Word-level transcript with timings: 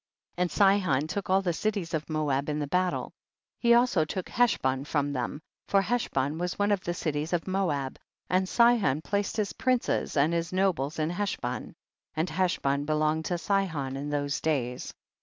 18. 0.35 0.41
And 0.41 0.51
Sihon 0.51 1.07
took 1.07 1.29
all 1.29 1.43
the 1.43 1.53
cities 1.53 1.93
of 1.93 2.09
Moab 2.09 2.49
in 2.49 2.57
the 2.57 2.65
battle; 2.65 3.11
he 3.59 3.75
also 3.75 4.03
took 4.03 4.29
Heshbon 4.29 4.83
from 4.83 5.13
them, 5.13 5.43
for 5.67 5.83
Heshbon 5.83 6.39
was 6.39 6.57
one 6.57 6.71
of 6.71 6.83
the 6.83 6.95
cities 6.95 7.33
of 7.33 7.47
Moab, 7.47 7.99
and 8.27 8.49
Sihon 8.49 9.01
placed 9.03 9.37
his 9.37 9.53
princes 9.53 10.17
and 10.17 10.33
his 10.33 10.51
nobles 10.51 10.97
in 10.97 11.11
Heshbon, 11.11 11.75
and 12.15 12.29
Heshbon 12.31 12.85
be 12.85 12.93
longed 12.93 13.25
to 13.25 13.37
Sihon 13.37 13.95
in 13.95 14.09
those 14.09 14.41
days. 14.41 14.91